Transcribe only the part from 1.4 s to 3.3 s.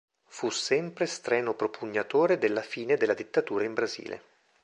propugnatore della fine della